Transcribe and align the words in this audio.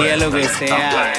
haría 0.00 0.16
lo 0.16 0.30
que 0.30 0.48
sea. 0.48 1.12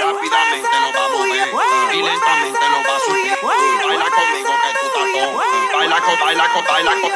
Rápidamente 0.00 0.76
lo 0.80 0.88
va 0.92 1.04
a 1.04 1.08
mover 1.08 1.48
y 1.92 2.02
lentamente 2.02 2.64
lo 2.68 2.78
va 2.82 2.96
a 2.96 3.00
subir. 3.06 3.32
Baila 3.42 4.08
conmigo 4.10 4.52
que 4.62 4.70
tú 4.78 4.86
estás 4.86 5.08
con. 5.12 5.28
Baila 5.72 5.98
con, 6.00 6.16
baila 6.20 6.46
con, 6.52 6.64
baila 6.64 6.92
con. 7.00 7.12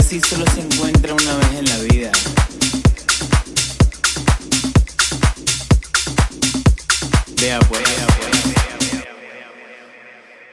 Así 0.00 0.20
solo 0.20 0.44
se 0.54 0.60
encuentra 0.60 1.12
una 1.14 1.36
vez 1.36 1.48
en 1.58 1.64
la 1.66 1.78
vida. 1.78 2.10
Vea 7.40 7.58
pues, 7.60 7.82
vea 7.82 8.06
pues. 8.06 8.59